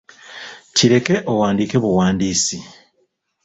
Kireke 0.75 1.15
owandiike 1.31 1.77
buwandiisi. 1.83 2.57